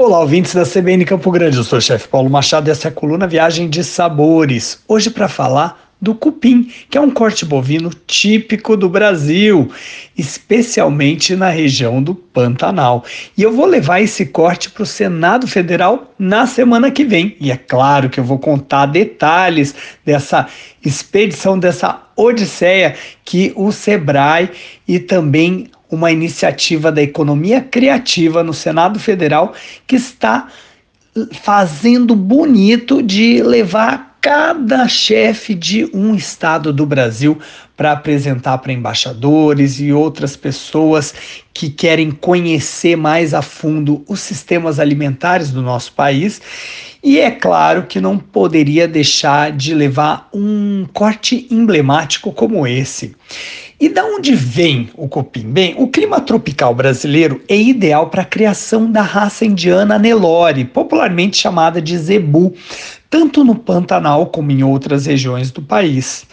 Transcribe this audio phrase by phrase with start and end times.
[0.00, 1.56] Olá, ouvintes da CBN Campo Grande.
[1.56, 4.80] Eu sou o chefe Paulo Machado e essa é a coluna Viagem de Sabores.
[4.86, 9.68] Hoje para falar do cupim, que é um corte bovino típico do Brasil,
[10.16, 13.04] especialmente na região do Pantanal.
[13.36, 17.36] E eu vou levar esse corte para o Senado Federal na semana que vem.
[17.40, 19.74] E é claro que eu vou contar detalhes
[20.06, 20.46] dessa
[20.84, 22.94] expedição, dessa odisseia
[23.24, 24.48] que o Sebrae
[24.86, 29.54] e também uma iniciativa da economia criativa no Senado Federal
[29.86, 30.48] que está
[31.32, 37.38] fazendo bonito de levar cada chefe de um estado do Brasil
[37.76, 41.14] para apresentar para embaixadores e outras pessoas
[41.54, 46.42] que querem conhecer mais a fundo os sistemas alimentares do nosso país.
[47.02, 53.14] E é claro que não poderia deixar de levar um corte emblemático como esse.
[53.80, 55.42] E da onde vem o cupim?
[55.42, 61.36] Bem, o clima tropical brasileiro é ideal para a criação da raça indiana Nelore, popularmente
[61.36, 62.52] chamada de zebu,
[63.08, 66.26] tanto no Pantanal como em outras regiões do país.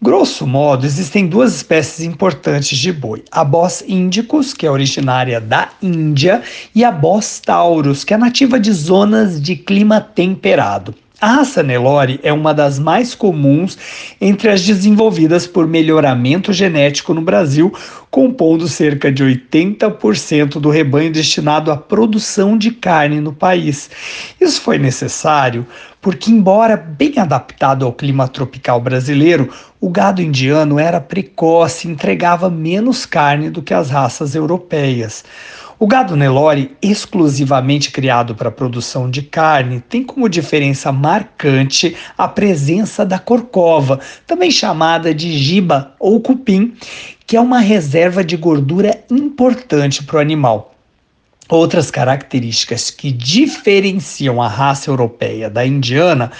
[0.00, 5.68] Grosso modo, existem duas espécies importantes de boi: a Bos indicus, que é originária da
[5.82, 6.42] Índia,
[6.74, 10.94] e a Bos taurus, que é nativa de zonas de clima temperado.
[11.18, 13.78] A raça Nelore é uma das mais comuns
[14.20, 17.72] entre as desenvolvidas por melhoramento genético no Brasil,
[18.16, 23.90] compondo cerca de 80% do rebanho destinado à produção de carne no país.
[24.40, 25.66] Isso foi necessário
[26.00, 32.48] porque, embora bem adaptado ao clima tropical brasileiro, o gado indiano era precoce e entregava
[32.48, 35.22] menos carne do que as raças europeias.
[35.78, 42.26] O gado Nelore, exclusivamente criado para a produção de carne, tem como diferença marcante a
[42.26, 46.72] presença da corcova, também chamada de giba ou cupim,
[47.26, 50.74] que é uma reserva de gordura importante para o animal.
[51.48, 56.30] Outras características que diferenciam a raça europeia da indiana,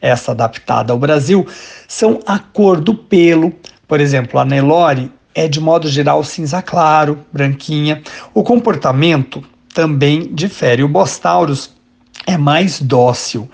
[0.00, 1.46] essa adaptada ao Brasil,
[1.88, 3.52] são a cor do pelo.
[3.88, 8.02] Por exemplo, a Nelore é de modo geral cinza claro, branquinha.
[8.34, 9.42] O comportamento
[9.74, 10.82] também difere.
[10.82, 11.70] O Bostaurus
[12.30, 13.50] é mais dócil.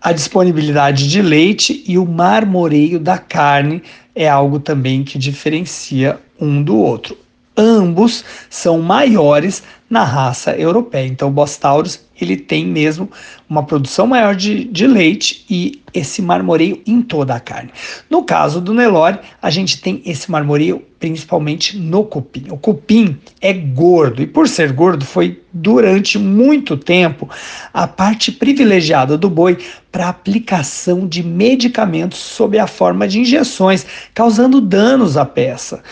[0.00, 3.82] A disponibilidade de leite e o marmoreio da carne
[4.14, 7.16] é algo também que diferencia um do outro.
[7.56, 11.06] Ambos são maiores na raça europeia.
[11.06, 13.08] Então, o Bostaurus ele tem mesmo
[13.48, 17.70] uma produção maior de, de leite e esse marmoreio em toda a carne.
[18.10, 22.46] No caso do Nelore, a gente tem esse marmoreio principalmente no cupim.
[22.50, 27.28] O cupim é gordo e por ser gordo foi durante muito tempo
[27.72, 29.58] a parte privilegiada do boi
[29.92, 35.82] para aplicação de medicamentos sob a forma de injeções, causando danos à peça,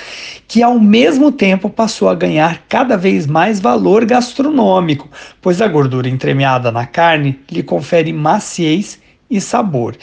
[0.47, 5.09] que ao mesmo tempo passou a ganhar cada vez mais valor gastronômico,
[5.41, 8.99] pois a gordura entremeada na carne lhe confere maciez
[9.31, 9.97] e sabor.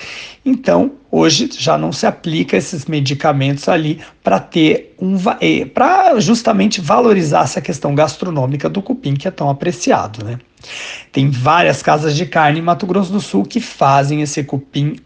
[0.46, 6.82] Então, hoje já não se aplica esses medicamentos ali para ter um eh, para justamente
[6.82, 10.40] valorizar essa questão gastronômica do cupim que é tão apreciado, né?
[11.12, 14.98] Tem várias casas de carne em Mato Grosso do Sul que fazem esse cupim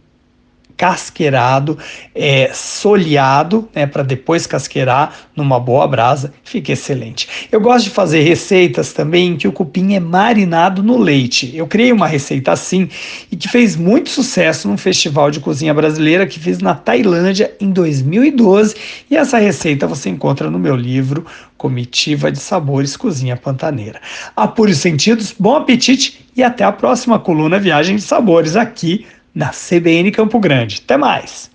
[0.77, 1.77] casqueirado,
[2.13, 7.27] é, soleado, né, para depois casqueirar numa boa brasa, fica excelente.
[7.51, 11.51] Eu gosto de fazer receitas também em que o cupim é marinado no leite.
[11.55, 12.87] Eu criei uma receita assim
[13.31, 17.71] e que fez muito sucesso num festival de cozinha brasileira que fiz na Tailândia em
[17.71, 18.75] 2012
[19.09, 21.25] e essa receita você encontra no meu livro
[21.57, 23.99] Comitiva de Sabores Cozinha Pantaneira.
[24.35, 29.07] Apure os sentidos, bom apetite e até a próxima coluna Viagem de Sabores aqui
[29.37, 30.81] na CBN Campo Grande.
[30.83, 31.51] Até mais!